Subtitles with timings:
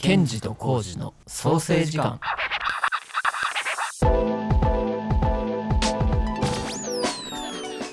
[0.00, 2.20] ケンジとコウジの創生時間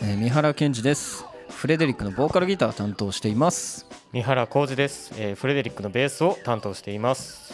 [0.02, 1.26] えー三原健二です。
[1.50, 3.88] フレデリックのボーカルギターを担当しています。
[4.14, 7.54] 三原浩二です、えーフレデリックのベースを担当しています。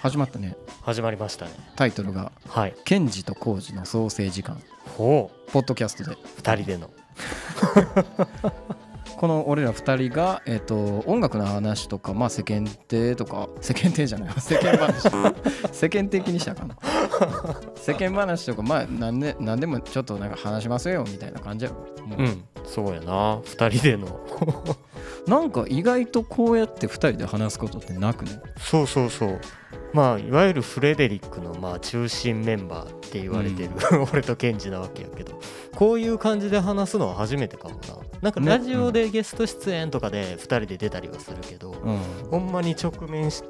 [0.00, 0.56] 始まったね。
[0.82, 1.52] 始まりましたね。
[1.76, 4.60] タイトルがはい「ケンジとコウジの創生時間
[4.96, 6.16] ほう」ポッドキャストで。
[6.36, 6.90] 二人での
[9.22, 15.08] この俺ら2人が、えー、と音楽の話とか、まあ、世間体とか世間体じゃない 世間話。
[15.70, 16.76] 世間的にしたかな。
[17.76, 22.04] 世間話とかまあ何で何でもちょっとなんか話しますよみたいな感じやろ。
[22.04, 22.20] もう。
[22.20, 22.44] うん。
[22.64, 23.40] そうやな。
[23.44, 24.08] 二人での。
[25.28, 28.40] なんか意外とこうやって2人で話すことってなくね？
[28.58, 29.40] そうそうそう。
[29.92, 33.70] まあいわゆるフレデリックのまあ中心メンバーって言われてる、
[34.12, 35.38] 俺とケンジなわけやけど。
[35.76, 37.78] こういう感じで話すのは初めてかもな
[38.22, 38.46] なんかね。
[38.46, 41.98] ラジオでゲスト出演とかで二人で出たりはするけど、うん。
[42.30, 43.42] ほんまに直面し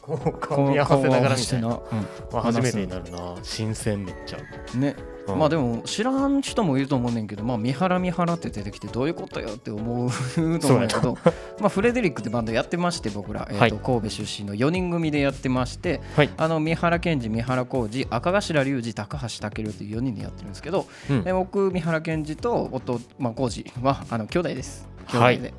[0.00, 1.84] こう顔見合わせながらみたいな、顔合わ
[2.32, 3.36] まあ、初めてになるな。
[3.42, 4.38] 新鮮めっちゃ、
[4.78, 4.94] ね
[5.32, 5.38] うん。
[5.38, 11.18] まあでも知らん人もいると思うねんけど、まあ、三原三原って出てきてどういうことよって思うと思うんだけど
[11.60, 13.72] まあフレデリックってバンドやってまして僕ら、えーとはい。
[13.72, 16.30] 神戸出身の4人組でやってましてはい。
[16.36, 21.24] あの三原健二三原浩二赤頭隆二高橋健っていう4人でやってるんですけど、うん。
[21.24, 24.88] で僕三原健二と夫、まあ、浩二はあの兄弟です。
[25.08, 25.24] 兄弟で。
[25.24, 25.54] はい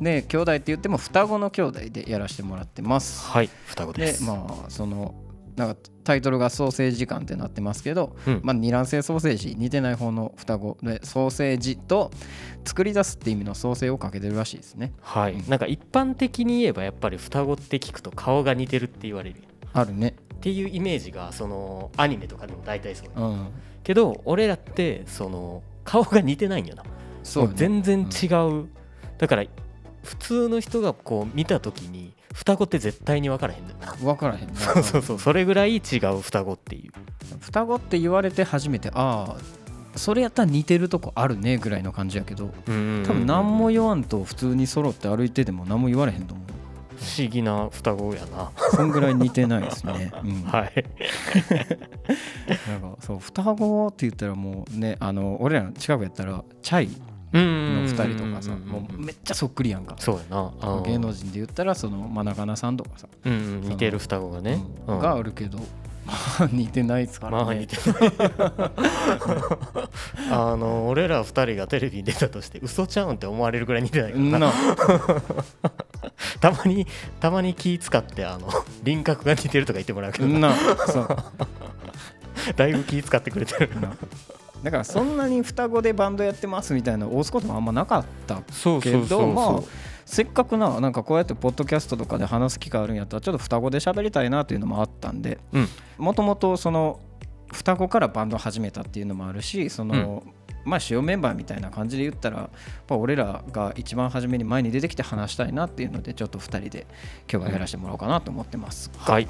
[0.00, 3.24] で兄弟って言っても双子の兄弟でやらせてもらってます。
[3.30, 3.50] はい。
[3.66, 5.14] 双子でですまあその
[5.56, 8.40] なんかタイトルがソーセージ時間ってなってますけど、うん。
[8.42, 12.10] まあ、二卵性ソーセージ似てない方の双子でソーセージと
[12.64, 14.92] 作り出すって意味の創生をかけてるらしいですね。
[15.00, 19.42] はい、なんか一般的に言えばやっぱり双子って聞くと顔が似てるって言われる。
[19.72, 20.14] あるね。
[20.34, 23.48] っていうイメージがそのアニメとかでも大体そうだうん。
[23.84, 26.82] けど俺らってその顔が似てないんよな。
[27.22, 28.68] そう、ね、全然違う、
[29.18, 29.44] だから
[30.02, 33.92] 普通の人がこう見た時に双子って絶対に分からへんだよな。
[33.94, 34.54] 分からへんな。
[34.54, 35.18] そうそうそう。
[35.18, 36.92] それぐらい違う双子っていう。
[37.40, 46.46] 双子って言われて初めてああそれやったら似てるとこあるねぐらいの感じやけど多分何も言わんと普通に揃って歩いてても何も言われへんと思う。
[46.96, 48.52] 不思議な双子やな。
[48.70, 50.84] そんぐらい似てないですね、 うん、はい。
[52.68, 56.86] なんかそう双子って言ったらもうねあの俺らの近くやったらチャイ。
[56.86, 65.58] うんの2人とかさもうめっちゃそっくりやんかそうやな芸能人で言ったらその真中菜さんとかさ、うんうん似てる双子がね、うんがあるけど
[66.04, 68.12] まあ似てないですからね、まあ似てない
[70.30, 74.52] あの俺ら二人がテレビに出たとして嘘ちゃうんって思われるぐらい似てないからなな
[76.40, 76.86] たまに
[77.20, 78.48] たまに気使ってあの
[78.82, 80.56] 輪郭が似てるとか言ってもらうけどなな
[80.88, 81.16] そう
[82.56, 83.96] だいぶ気使ってくれてるな
[84.62, 89.60] だからそんなに双子でバンドやってますみたいな押すこともあんまなかったそうけどまあ
[90.04, 95.68] せっかくななんかこうやってポッドキャストとかで話す機会あるんやったらちょっと双子で喋りたいなっていうのもあったんでうん。
[95.98, 97.00] もともとその
[97.52, 100.22] 双子からバンドを始めたっていうのもあるしその、
[100.64, 102.50] まあ主要メンバーみたいな感じで言ったらやっ
[102.86, 106.86] ぱ俺らが一番初めに前に出てきて話したいなっていうのでちょっと2人で
[107.30, 109.28] 今日はやらせてもらおうかなと思ってます、はい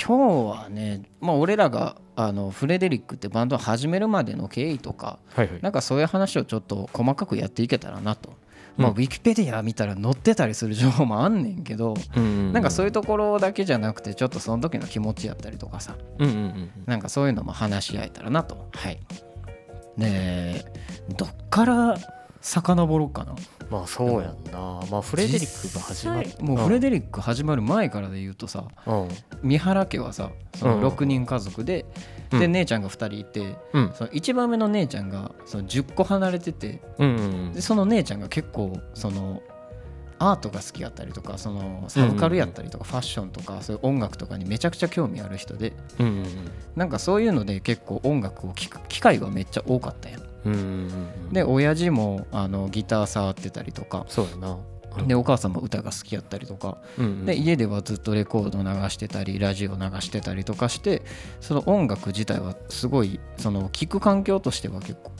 [0.00, 5.62] 今日はね、まあ、俺らがあのフレデリックってバンドを始めるまでの経緯とかはいはい。
[5.62, 8.32] なんかそういう話をちょっと細かくやっていけたらなと。
[8.76, 15.96] まあ、ウうんィキペディア見たら載ってたりする情報もあんねんけど、なんかそういうところだけじゃなくてちょっとその時の気持ちやったりとかさ。
[16.18, 18.68] うんうんうんなんかそういうのも話し合えたらなと。
[18.74, 18.98] はい。
[19.96, 20.64] ねえ
[21.16, 21.96] どっから
[22.42, 23.34] 遡ろうかな
[23.70, 24.80] まあそうやんな。
[24.90, 26.30] まあフレデリックが始まる。
[26.40, 29.08] もうフレデリック始まる前からで言うとさうん。
[29.42, 30.80] 三原家はさそうん。
[30.80, 31.84] の6人家族で、
[32.32, 32.40] うん。
[32.40, 33.92] で姉ちゃんが2人いてうん。
[33.94, 39.42] その一番目の姉ちゃんがその10個離れててうんうんでその姉ちゃんが結構その
[40.18, 46.24] アートが好きやったりとかそのサブカルやったりとかファッションとかそういう音楽とかにめちゃくちゃ興味ある人でうんうん。
[46.74, 50.22] なんかそういうので結構音楽を聴く機会がめっちゃ多かったやん。
[51.32, 54.04] で親父もあのギター触ってたりとか。
[54.08, 54.58] そうやな。
[55.06, 56.78] でお母さんも歌が好きやったりとか。
[56.98, 61.02] うんうんで家ではずっとレコード流してたりラジオ流してたりとかして
[61.40, 65.12] その音楽自体はすごいその聴く環境としては結構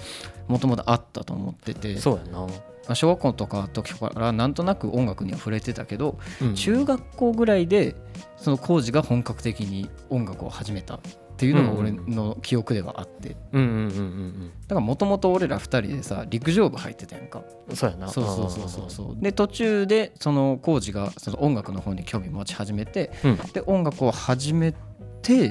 [0.49, 1.97] もともとあったと思ってて。
[1.99, 2.41] そうやな。
[2.41, 6.55] まあ小学校とか時からなんとなく音楽には触れてたけどうん。
[6.55, 7.97] 中学校ぐらいで
[8.37, 11.01] その工事が本格的に音楽を始めた
[11.37, 13.29] っていうのが俺の記憶ではあって。
[13.29, 17.43] だからもともと俺ら2人でさ陸上部入ってたやんか。
[17.69, 18.09] うんそうやな。
[18.09, 19.23] そうそうそうそうそう。
[19.23, 23.37] で途中でその浩二がその音楽の方に興味持ち始めてうん。
[23.53, 24.73] で音楽を始め
[25.21, 25.51] て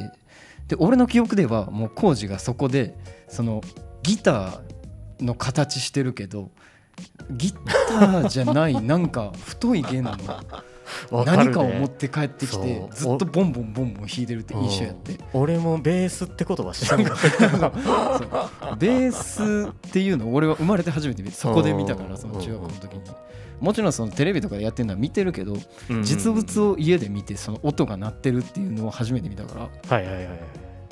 [0.67, 2.97] で俺の記憶ではもう浩二がそこで
[3.27, 3.61] その
[4.01, 6.49] ギターの形してるけど
[7.29, 10.17] ギターじゃないなんか太い弦の
[11.11, 15.17] 何かを持って帰ってきてずっとボンボンボンボン弾いてるって印象やって。
[15.33, 18.75] 俺もベースって言葉知らんかった。
[18.77, 23.01] ベースっていうのを俺は生まれて初めて見てそこで見たからその中学校の時に。
[23.61, 25.55] もちろんそのテレビとかでやってるのは見てるけど
[25.89, 26.03] うん。
[26.03, 29.55] 実物を家で見てその音が鳴ってるっていうのを初めて見たか
[29.89, 29.95] ら。
[29.97, 30.39] はいはいはいはい。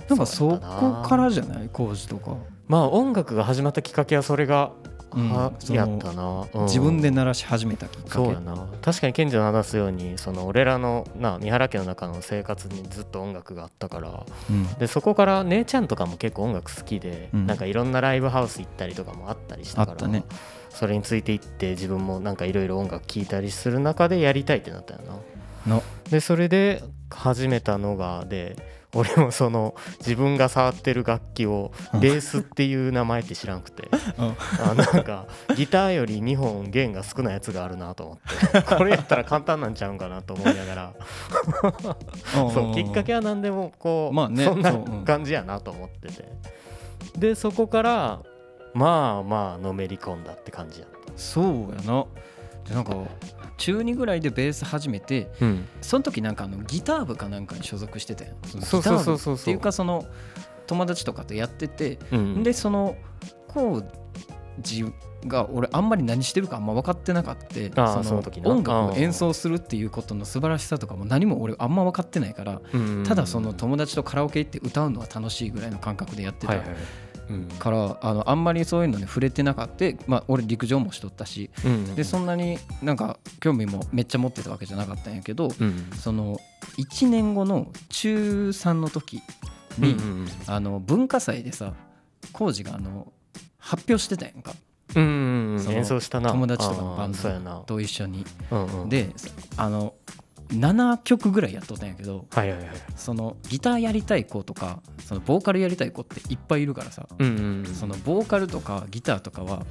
[0.10, 1.70] なんかそこからじゃない？
[1.72, 2.36] 工事とか。
[2.68, 4.72] まあ音楽が始まったきっかけはそれが、
[5.16, 6.64] うんはそのやったな、うん。
[6.66, 8.12] 自分で鳴らし始めたきっかけ。
[8.12, 8.68] そうやな。
[8.82, 14.26] 確かに賢治の話すようにその俺らのな三原家の中の生活にずっと音楽があったから。
[14.50, 14.68] うん。
[14.74, 17.48] でそこから姉ちゃんとかも結構音楽好きで、うん。
[17.48, 20.24] なんかいろんなライブハウス行ったりとかもあったりしたからあったね。
[20.70, 25.02] それについていって自分もなんかいろいろ音楽聴いたりする中でやりたいってなったよ
[25.68, 25.76] な。
[25.76, 25.84] の。
[26.10, 28.58] でそれで始めたのがで
[28.96, 32.00] 俺もその自分が触ってる楽器をうん。
[32.00, 33.90] ベースっていう名前って知らんくて。
[34.18, 34.36] うん。
[34.62, 35.26] あなんか
[35.56, 38.62] ギターより2本弦が少ないやつがあるなと思って。
[38.62, 40.94] これやったら簡単なんちゃうんかなと思いながら。
[42.32, 44.74] そうきっかけは何でもこう、まあねそんな
[45.06, 46.26] 感じやなと思ってて。
[47.18, 48.20] でそこから
[48.74, 50.94] まあまあのめり込んだって感じやった。
[51.16, 51.46] そう
[51.76, 52.06] やな
[52.68, 52.96] でなんか
[53.58, 55.68] 中2ぐらいでベース始めてうん。
[55.82, 58.36] その時なんかあのギター部かなんかに所属してたやん。
[58.44, 59.36] そうそうそうギター部そう。
[59.36, 60.06] っていうかその
[60.68, 62.44] 友達とかとやってて、うん。
[62.44, 62.96] でその
[63.48, 63.86] コー
[64.60, 64.86] ジ
[65.28, 67.38] が俺あんまり何してるかあんま分かってなかっ
[67.74, 76.54] たその音楽を演奏するっていうことの素晴らしさとかも何も俺あんま分かってないからうんただその友達とカラオケ行って歌うのは楽しいぐらいの感覚でやってた。
[76.54, 76.76] はいはいうん
[77.60, 79.86] からあのあんまりそういうのに触れてなかった。
[80.08, 81.50] まあ俺陸上もしとったし。
[81.66, 85.90] うんでそんなになんか興味もめっちゃ持ってたわけじゃなかったんやけどうん。
[85.96, 86.40] その
[86.78, 89.22] 1年後の中3の時
[89.78, 89.96] に、
[90.48, 91.74] あの文化祭でさ
[92.32, 93.12] 浩司があの
[93.58, 94.54] 発表してたやんか。
[94.96, 95.72] うんうんうん。
[95.72, 96.32] 演奏したな。
[96.32, 97.56] 友達とかのバンあーそうやな。
[97.56, 98.26] ドと一緒に。
[98.90, 99.10] で
[99.58, 99.94] あの
[100.54, 102.68] 7曲ぐらいやっとったんやけどはいはいはい。
[102.96, 107.74] そのギターやりたい子とかそのボーカルやりたい子っていっぱいいるからさうんうんうん。
[107.74, 109.66] そのボーカルとかギターとかは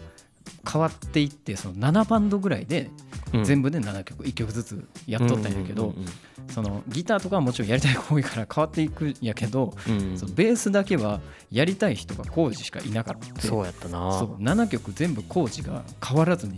[0.71, 2.91] 変わっていってその7バンドぐらいで
[3.33, 3.45] うん。
[3.45, 6.07] 全部で7曲1曲ずつやっとったんやけどうんうん
[6.49, 11.21] そのギターとかはもちろんやりたい子多いから変わっていくんやけどうんうんそのベースだけは
[11.53, 13.41] やりたい人がコージしかいなかった。
[13.43, 14.19] そうやったな。
[14.19, 16.57] そう7曲全部コージが変わらずに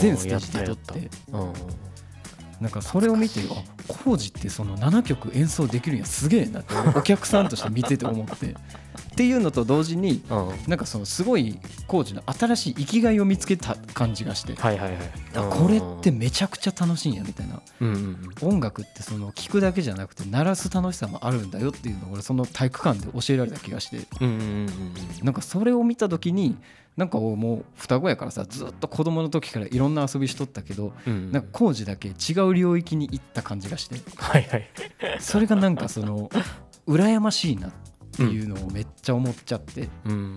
[0.00, 1.08] 全ステージで撮って
[2.60, 8.54] なんかそれを見てあコージってその7曲演奏できるんやすげえなってお客さんとして見てて思って。
[9.12, 10.50] っていうのと同時にうん。
[10.68, 14.98] なんかそのすごいコージの新しい生きがいを見つけた感じがしてはいはいはい。
[15.36, 17.60] あこれってめちゃくちゃ楽しいんやみたいな。
[17.80, 24.06] うんうん音楽ってその聴くだけじゃなくて鳴らす楽しさもあるんだよっていうのを俺その体育館で教えられた気がして。
[24.20, 26.56] うんうんうんうんなんかそれを見た時に
[26.96, 31.32] なんかもう双子やからさずっと子供の時からいろんな遊びしとったけどうん。
[31.32, 33.96] なんか工事だけ違う領域に行った感じがして。
[34.16, 34.70] はいはい。
[35.20, 36.30] それがなんかその
[36.86, 37.83] 羨ましいなって
[38.22, 39.88] いうのをめっちゃ思っちゃって。
[40.06, 40.36] うん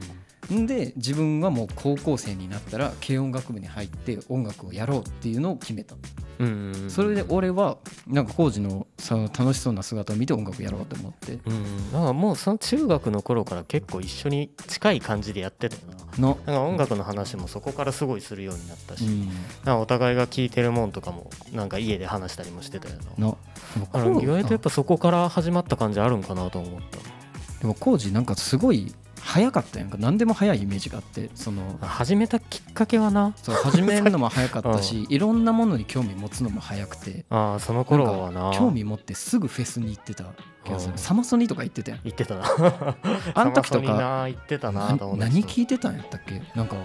[0.53, 5.95] んで自分はもう高校生になったら軽音楽部に入って音楽をやろうっていうのを決めた。
[6.39, 11.33] うんうんうんそれで俺はなんか工事のその楽しそうな姿を見て音楽やろうと思って。
[11.33, 11.91] うん。
[11.91, 15.81] だからもうその中学の頃から結構一緒に近い感じでやってたよ
[16.17, 16.21] な。
[16.21, 19.33] の、なんか音楽の話もそこからすごいするようになったし、うん、なん
[19.63, 23.01] かお互いが聴いてるもんとかもなんか家で話したりもしてたよな。
[23.17, 23.37] の。
[23.73, 23.85] でも。
[23.91, 27.16] だから意外とやっぱそこから始まった感じあるんかなと思った
[27.61, 29.97] でも工事なんかすごい早かったやんか。
[29.99, 33.33] 何でも早いイメージがあってその始めたきっかけはな。
[33.35, 37.25] そう始めるのも早かったし いろんなものに興味持つのも早くて。
[37.29, 38.51] ああその頃はな。
[38.53, 40.25] 興味持ってすぐフェスに行ってた
[40.63, 41.99] 気がすうんるサマソニとか行ってたやん。
[42.03, 42.35] 言ってた。
[42.35, 42.43] な
[43.33, 46.41] あん時とかな言ってたな何聞いてたんやったっけ？
[46.55, 46.75] なんか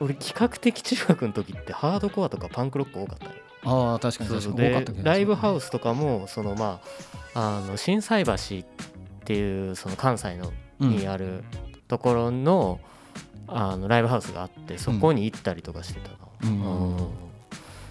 [0.00, 3.32] 俺比較的中学の時ってハードコアとかパンクロック多かったよ。
[3.62, 4.52] ああ確かにそうそう。
[4.52, 6.80] 確かに多かでったけどライブハウスとかもそのま
[7.34, 8.32] ああの心斎橋
[9.30, 10.90] っていうその関西のうん。
[10.96, 11.44] にある
[11.88, 12.80] ところの,、
[13.46, 16.96] あのライブハウスがあってそこに行ったりとかしてたな、うん。
[16.96, 17.08] うん。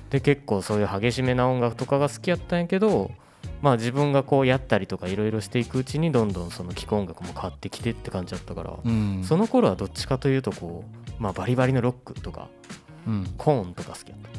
[0.09, 3.11] で結構そういう激しめな音楽とかが好きやったんやけど
[3.61, 9.23] まあ自分がこうやったりとかいろいろしていくうちにどんどんその聴く音楽も変わってきてって感じだったから、うん。
[9.23, 10.83] その頃はどっちかというとこ
[11.19, 12.49] う、まあ、バリバリのロックとか
[13.07, 13.33] うん。
[13.37, 14.38] コーンとか好きやっ確か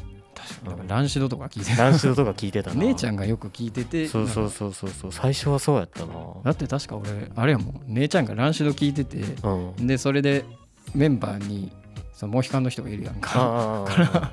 [0.87, 1.83] ランシドとか聞いてた。
[1.83, 2.81] ランシドとか聞いてたな。
[2.83, 5.11] 姉ちゃんがよく聞いててそうそうそうそうそう。
[5.11, 6.13] 最初はそうやったな。
[6.43, 7.81] だって確か俺あれやもん。
[7.87, 9.87] 姉ちゃんがランシド聞いててうん。
[9.87, 10.45] でそれで
[10.93, 11.71] メンバーに
[12.13, 13.31] そのモヒカンの人がいるやんか。
[13.35, 14.31] ああ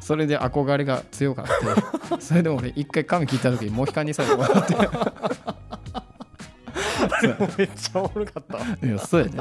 [0.00, 1.52] それで憧れが強かって
[2.24, 4.74] それで俺一回髪切った時にモヒカンにされてもらって
[7.58, 8.44] めっちゃおもろかっ
[8.80, 8.86] た。
[8.86, 9.38] いやそうやで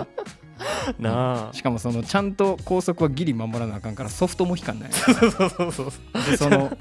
[1.00, 1.54] なあ。
[1.54, 4.90] しかもそのちゃんと高速はギリ守らなあかんからソフトモヒカンなん。
[4.90, 5.92] やそうそうそうそう。
[6.32, 6.78] でその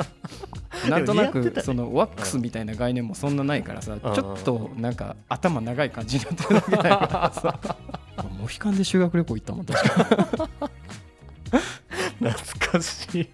[0.89, 7.59] なんとなくそのワックスみたいな概念もそんなないからさちょっとなんか頭長い感じになってるだけだからさ。
[8.39, 10.05] モヒカンで修学旅行行ったもん確か。
[12.19, 12.33] 懐
[12.73, 13.29] かしい。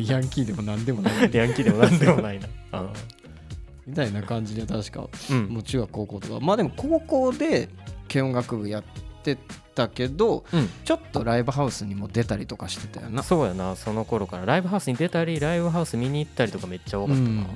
[0.00, 1.30] にヤンキーでも何でもない。
[1.32, 2.48] ヤンキーでもなんでもないな。
[2.72, 2.92] あ
[3.86, 5.46] みたいな感じで確かうん。
[5.46, 6.40] もう中学高校とか。
[6.40, 7.68] まあでも高校で
[8.08, 8.84] 軽音楽部やっ
[9.34, 9.42] て
[9.74, 10.68] たけどうん。
[10.84, 13.22] ちょっとライブハウスにも出たりとかしてたよな。
[13.22, 14.46] そうやなその頃から。
[14.46, 17.46] ライブハウスに出たりライブハウス見に行ったりとかめっちゃ多かったな、うん。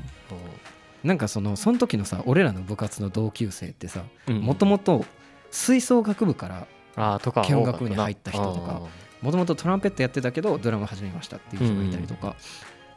[1.05, 4.41] なんかそのその時のさ俺らの部活の同級生ってさうん。
[4.41, 5.05] もともと
[5.51, 8.83] 吹奏楽部からあーとか軽音楽部に入った人とかか
[9.23, 12.37] もともとトランペットやってたけどドラム始めましたっていう人がいたりとか、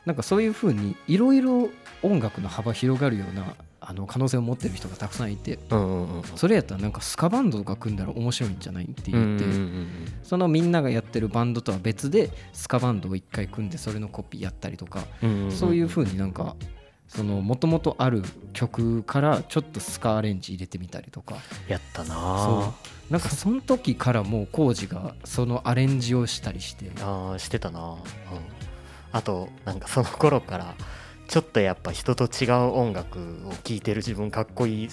[0.05, 1.69] なんかそういうふうにいろいろ
[2.01, 5.59] 音楽の幅広がるようなあの可能性を持ってる人がたくさんいて
[6.35, 9.57] それやったらなんかスカバンドとか組んだら面白いんじゃないってうん言って、
[10.23, 15.05] そのみんながやってるバンドとは別でスカバンドを一回組んでそれのコピーやったりとか、
[15.49, 16.55] そういうふうになんか
[17.07, 18.23] そのもともとある
[18.53, 21.35] 曲からちょっとスカアレンジ入れてみたりとか。
[21.67, 22.15] やったな。
[22.15, 22.73] そ
[23.09, 26.89] なんかその時からもうコージがそのアレンジをしたりして。
[27.01, 27.97] あーしてたな、うん、
[29.11, 30.75] あとなんかその頃から
[31.27, 34.89] ちょっとやっぱ人と違う音楽を聴いてる自分かっこいいっ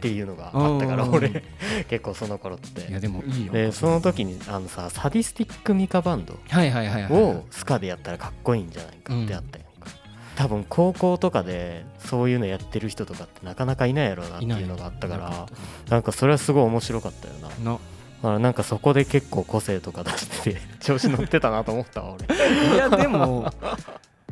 [0.00, 1.14] ていうのがあったからうん。
[1.14, 1.42] 俺
[1.88, 3.52] 結構その頃っいやてでもいいよ。
[3.52, 9.90] でその時にあのさサディスティックミカバンドをスカでやったらかっこいいんじゃないかってあったやんか、
[10.36, 15.46] 多分高校とかでそういうのやってる人とかってなかなかいないやろうなっていうのがあったから
[15.90, 17.48] なんかそれはすごい面白かったよな。
[17.72, 17.72] な。
[17.72, 22.74] だからなんかそこで結構個性とか出してて調子乗ってたなと思ったわ俺。
[22.74, 23.52] いやでも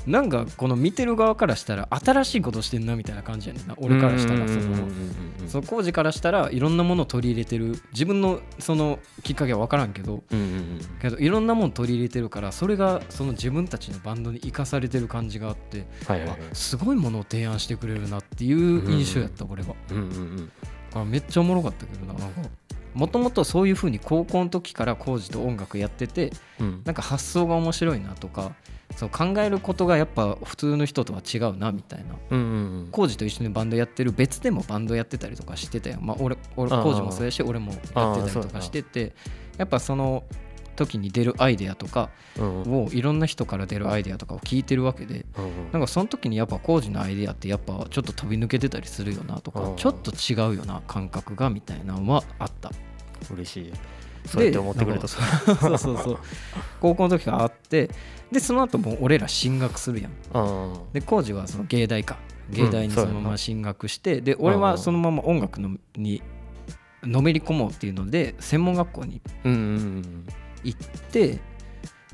[0.07, 4.89] なんかこの見てる側からしたら新しいことしてんなみたいな感じやねんな俺からしたらその
[5.49, 10.81] その工事からしたらいろんなものを取り入れてる自分のそのきっかけは分からんけどうんうんうん。
[11.01, 16.39] けどいろんなもの取り入れてるからそれがその自分たちのバンドに生かされてる感じがあってはいはいはい。
[16.53, 19.75] あすごいものを提案してくれるなっていう印象やった俺は。
[21.05, 22.41] めっちゃおもろかったけどななんか
[22.97, 26.83] もともとそういうふうに高校の時から工事と音楽やっててうん。
[26.85, 28.55] なんか発想が面白いなとか
[28.97, 32.15] そう考えることがやっぱ普通の人とは違うなみたいな。
[32.31, 32.43] うんう
[32.85, 35.99] ん工事と一緒にバンドやってる別でもバンドやってたりとかしてたよ。
[36.00, 39.15] まあ俺俺工事もそうやし俺もやってたりとかしてて。
[39.59, 40.25] やっぱその
[40.76, 52.71] 時に出るアイデアとかをいろんな人から出るアイデアとかを聞いてるわけでうんなんかその時にやっぱ工事のアイデアってやっぱちょっと飛び抜けてたりするよなとかちょっと違うよな感覚がみたいなのはあった。
[53.33, 53.73] 嬉しい。
[54.26, 55.09] そうやって思ってくれた。
[55.09, 55.18] そ
[55.73, 56.18] うそうそう。
[56.80, 57.90] 高校の時からあって
[58.30, 60.12] でその後もう俺ら進学するやん。
[60.33, 62.18] あで工事はその芸大か。
[62.50, 66.23] 芸大にそのまま進学して、で俺はそのまま音楽のに
[67.02, 69.21] のめり込もうっていうので専門学校に
[70.67, 71.39] 行って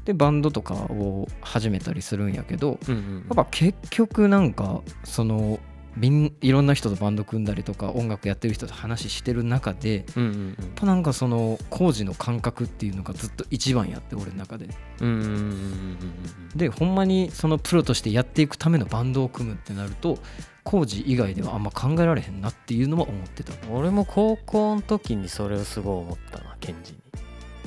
[0.05, 5.61] でバンドとかを始めたりするんやけどうんうんやっぱ結局なんかその
[5.95, 14.69] みんいろんな人とバンド組んだりとか音楽やってる人と話してる中でうんうんやっぱなんかその工事の感覚っていうのがずっと一番やって俺の中で。
[15.01, 16.57] うんうんうんうんうん。
[16.57, 20.19] でほんまにそのプロとしてやっていくためのバンドを組むってなると
[20.65, 23.53] 工事以外ではあんま考えられへんなっていうのは思ってた。
[23.71, 26.99] 俺も高校の時にそれをすごい思ったなケンジに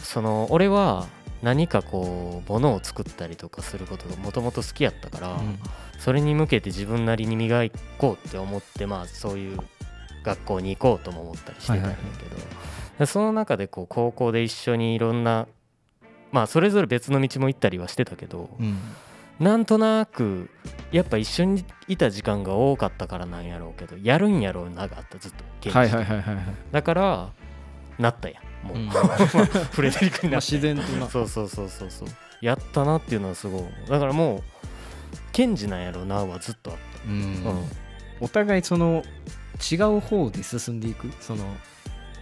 [0.06, 1.08] その俺は
[1.42, 5.60] 何かこう物を作ったりとかすることがもともと好きやったから、うん。
[6.00, 7.64] それに向けて自分なりに磨
[7.98, 9.60] こうって思ってまあそういう
[10.24, 11.96] 学校に行こうとも思ったりしてたんだけ
[12.26, 12.36] ど、
[13.00, 15.48] でその中でこう高校で一緒にいろんな
[16.32, 18.78] まあそれぞれ別の道も行ったりはしてたけど、うん。
[19.40, 20.50] なんとなく
[20.92, 27.30] やっぱ一緒にいた時間が多かったからなんやろうけどやるんやろうながあったずっと現実はいはいはいはいはい、だから
[28.00, 28.90] なったやんもう、うん。
[29.72, 31.10] フレデリックにまあなった自然とな。
[31.10, 32.08] そうそうそうそうそう。
[32.42, 34.44] やったなっていうのはすごいだからもう
[35.32, 37.42] ケンジなんやろうなはずっとあっうん。
[37.44, 37.64] た、うん。
[38.20, 39.04] お互いその
[39.72, 41.10] 違う方で進んでいく。
[41.20, 41.44] その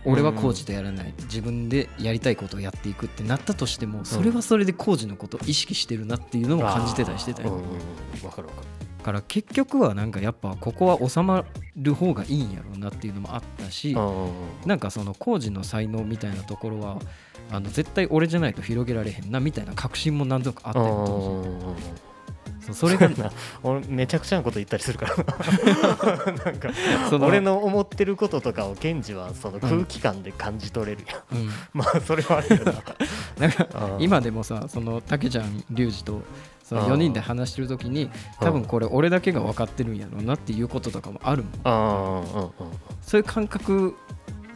[0.06, 1.14] 俺は工事とやらない。
[1.24, 7.54] 自分でやりたいことをやっていくってなったとしてもそれはそれで工事のことを意識してるなっていうのも感じてたりしてたよ。
[7.54, 8.26] うんうんうん。
[8.26, 8.68] わかるわかる。
[8.68, 11.46] だから結局はなんかやっぱここは収ま
[11.76, 13.94] る方がいいんやろうなっていうのもあったし
[14.66, 16.98] なんかその工事の才能みたいなところは
[17.52, 22.13] あの絶対俺じゃないと広げられへんなみたいな確信も何とかあったよ当
[22.72, 23.32] それがな。
[23.64, 25.16] 俺めちゃくちゃなこと言ったりするから。
[25.16, 26.70] な なんか
[27.10, 31.50] その俺の思ってることとかをケンジはその空気感で感じ取れるやん、うん。
[31.74, 32.74] まあそれはあるよな。
[33.40, 34.04] なんかうん。
[34.04, 36.22] 今でもさそのたけちゃんリュウジと
[36.64, 36.94] そのうん。
[36.94, 42.52] 4人で話してる時に多分これ俺だけが分かってるんやろうなっていうこととかもあるもん。
[43.02, 43.96] そういう感覚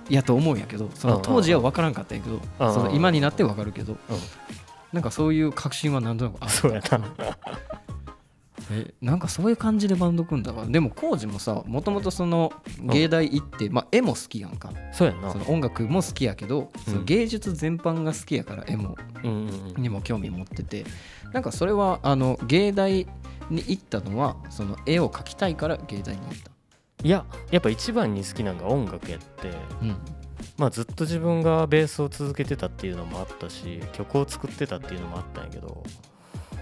[0.10, 2.74] やと思うんやけどその当時は分からんかったんやけどうん。
[2.74, 4.00] その今になって分かるけどうん。
[4.94, 6.52] なんかそういう確信は何となくある。
[6.52, 7.02] そうやな
[8.72, 10.68] えなんかそういう感じでバンド組んだから。
[10.68, 14.72] でも浩二もさもともとその芸大行って、まあ、絵も好きやんか。
[14.92, 15.32] そうやんな。
[15.32, 18.96] その音楽も好きやけど、その芸術全般が好きやから絵も。
[19.78, 20.86] にも興味持ってて。
[21.34, 23.08] なんかそれはあの芸大
[23.50, 26.52] に行ったのはその絵を描きたいから芸大に行った。
[27.04, 29.50] いややっぱ一番に好きなのが音楽やって。
[29.82, 29.96] うん。
[30.58, 35.84] まあずっと自分がベースを続けてたっていうのもあったし曲を作ってたっていうのもあったんやけど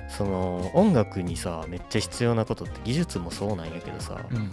[0.10, 4.52] その音楽にさめっちゃ必要なことって技術もそうなんやけどさ、うん。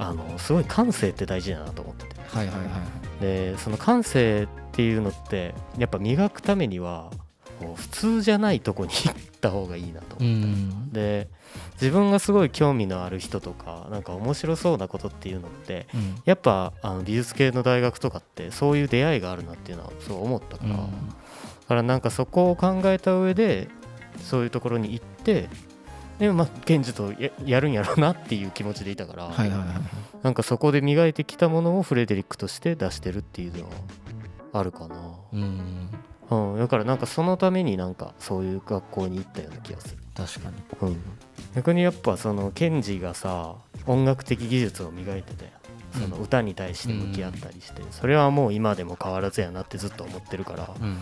[0.00, 2.20] あのすごい感性って大事だなと思ってて。
[2.28, 2.66] はいはいはい
[3.20, 7.10] でその感性っていうのってやっぱ磨くためには
[7.58, 10.92] こう普通じゃないとこに行った方がいいなと思ってうん。
[10.92, 11.28] で
[11.80, 16.14] 自分がすごい興味のある人とかなんか面白そうなことっていうのってうん。
[16.24, 20.78] やっぱあの美術系の大学とかってそういう出会いがあるなっていうのはそう思ったから、だ
[21.66, 23.68] からなんかそこを考えた上で
[24.22, 25.48] そういうところに行って
[26.18, 29.66] でまあ賢治とややるんやろうなっていう気持ちでいたから、はいはいはい
[30.22, 33.70] なんかそこで磨いてきたものをフレデリックとして出してるっていうのは
[34.52, 34.96] あるかな、
[35.32, 35.90] うん。
[36.30, 39.98] うん、だからなんかそのためになんかそういう学校に行ったような気がする。
[40.16, 40.50] 確か
[40.82, 40.90] に。
[40.90, 41.00] うん、
[41.54, 43.54] 逆にやっぱそのケンジがさ
[43.86, 45.52] 音楽的技術を磨いてて
[45.92, 50.98] そのうん歌に対して向き合ったりして、それはもう今でも変わらずやなってずっと思ってるからうん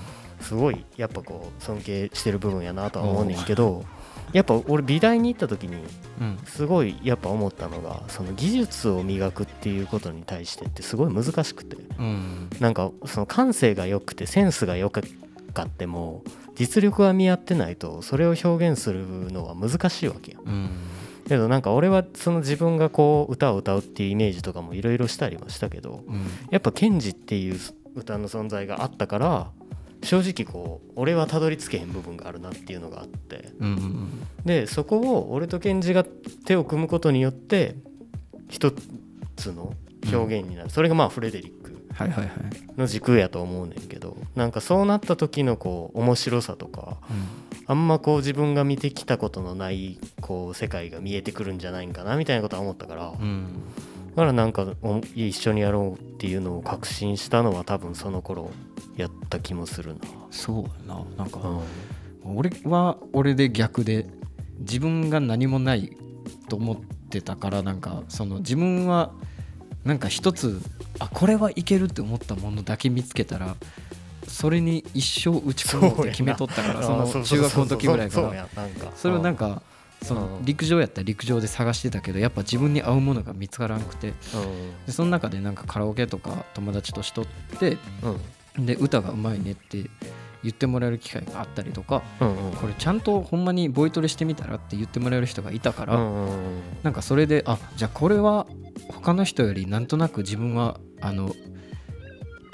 [0.46, 3.84] すごいやっぱこう尊敬してる部分やなとは思うねんけど
[4.32, 5.76] やっぱ俺美大に行った時に
[6.20, 6.38] うん。
[6.44, 11.76] すごいやっぱ思ったのがその技術を磨くっていうことに対してってすごい難しくて。
[11.98, 12.48] うん。
[12.60, 16.22] なんかその感性が良くてセンスが良かっても
[16.54, 20.70] 実力が見合ってないとそれを表現するのは難しいわけようん。
[21.28, 26.24] けどなんか俺はその自分がこう歌を歌うっていうイメージとかもいろいろしたりもしたけどうん。
[26.50, 27.58] やっぱケンジっていう
[27.94, 29.50] 歌の存在があったから
[30.06, 33.52] 正直こう俺はたどり着けへん部分があるなっていうのがあって。
[33.58, 37.75] うんうんでそこを俺とケンジが手を組むことによって
[38.48, 38.72] 一
[39.34, 39.75] つの
[40.12, 41.76] 表現になる、それがまあフレデリック
[42.76, 46.96] の軸やと思うねんけどなんかそうなった時のこう面白さとか
[47.66, 53.48] あんまこう自分が見てきたことのないこう世界が見えてくるんじゃないんかなみたいなことは思ったからだうん
[54.16, 58.50] からなんかお一緒にやろうっていうのを確信したのは多分その頃
[58.96, 60.00] やった気もするな。
[60.31, 61.05] そうやな。
[61.16, 61.40] なんか
[62.24, 62.37] うん。
[62.38, 64.07] 俺は俺で逆で
[64.59, 65.96] 自分が何もない
[66.48, 69.12] と思ってたからなんかその自分は
[69.85, 70.61] なんか一つ
[70.98, 73.55] あこれはいけるって思ったものだけ見つけたら
[74.26, 78.66] それに一生打ち込もうって決めとったからそあの中学校の時ぐらいからやな。
[78.66, 78.92] んか。
[78.96, 79.62] それをなんか、か
[80.02, 80.44] そのうん。
[80.44, 84.12] 陸上やったら陸上で探してたけどやっぱ自分に合うものが見つからなくて。
[84.87, 87.26] でその中でなんかカラオケとか友達としとっ
[87.59, 87.78] て
[88.59, 89.88] で歌がうまいねって
[90.42, 92.02] 言ってもらえる機会があったりとか
[92.61, 95.98] これちゃんとほんまにボイトレしてみたらって言ってもらえる人がいたから、
[96.82, 98.46] なんかそれであじゃあこれは
[98.88, 101.35] 他の人よりなんとなく自分はあの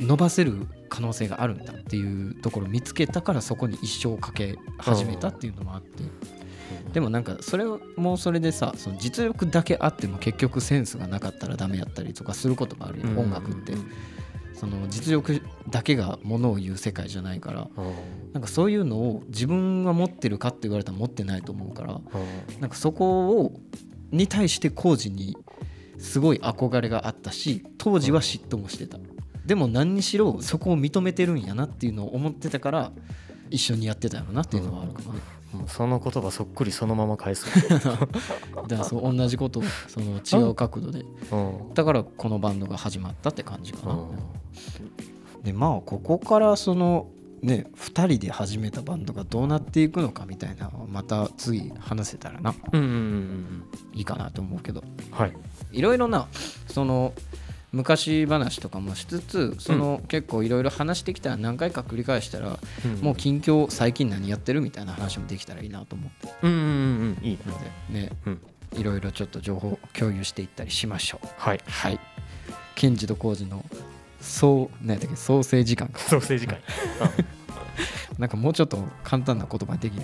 [0.00, 6.02] 伸ばせる可能性があるんだっていうところを見つけたからそこに一生かけ始めたっていうのもあって、
[6.92, 7.64] でもなんかそれ
[7.96, 13.18] もそれでさその実力だけあっても結局センスがなかったらダメやったりとかすることがあるよ、うん。
[13.18, 13.74] 音楽って。
[14.54, 17.68] その実力だけがものを言う世界じゃないから。
[17.76, 18.32] うん。
[18.32, 21.94] なんかそういうのを自分は持ってるかって言われたら持ってないと思うから。
[21.94, 21.96] う
[22.58, 22.60] ん。
[22.60, 23.60] なんかそこを
[24.12, 25.36] に対して工事に
[25.98, 28.98] すごい憧れがあったし当時は嫉妬もしてた。
[29.46, 32.92] でも何にしろそこを認めてるんやなっていうのを思ってたから
[33.50, 35.16] 一緒にやってたよなっていうのはあるかな、もう
[35.66, 38.06] その言葉そっくりそのまま返す、 だか
[38.68, 41.04] らそう同じことをその違う角度で。
[41.30, 41.74] うん。
[41.74, 45.42] だからこのバンドが始まったって感じかな、うん。
[45.42, 47.08] でまあここからその
[47.42, 52.54] ね2人で始めたバンドがどうなっていくのかみたいなまた次話せたらな。
[52.72, 53.64] うんうんうんうん。
[53.92, 54.82] いいかなと思うけど。
[55.10, 55.32] はい。
[55.72, 56.28] いろいろな
[56.66, 57.12] その
[57.72, 62.58] 昔話とかもしつつその、結構いろいろ話してきたら何回か繰り返したら、
[63.00, 66.34] もう近況最近何やってるみたいな話もできたらいいなと思って。
[66.42, 68.40] うんうんうんうんいいのでね、うん。
[68.74, 71.26] いろいろちょっと情報共有していったりしましょう。
[71.36, 71.60] はい。
[71.66, 71.98] はい。
[72.74, 73.64] ケンジとコウジの
[74.20, 75.98] そう何やったっけ創生時間か。
[75.98, 76.60] ソーセージ会
[78.18, 80.02] なんかもうちょっと簡単な言葉できる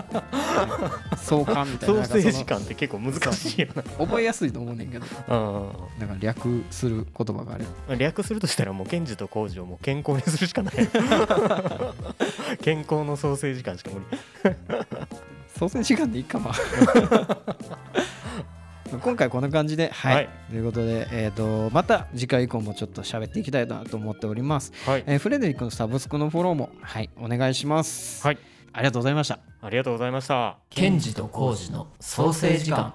[1.16, 3.82] 相関みたいソななんかそのーセージ感って結構難しいよな。
[3.82, 5.06] 覚えやすいと思うねんけど。
[5.28, 6.06] うん。
[6.06, 10.74] なんか略する言葉があるうん略するとしたらもうケンジとコウジをもう健康にするしかない
[12.62, 14.06] 健康のソーセージ感しか無理。
[15.58, 16.54] 創生時間でいいかまあ
[18.98, 20.14] 今回こんな感じで、はい。
[20.14, 20.28] はい。
[20.50, 25.04] ということで、えー、とまた次回以降もちょっと喋っていきたいなと思っております、はい。
[25.06, 28.38] えーフレデリックのサブスクのフォローも、はい、お願いします、はい。
[28.72, 29.38] ありがとうございました。
[29.62, 30.58] ありがとうございました。
[30.70, 32.92] ケンジとコウジの創生時間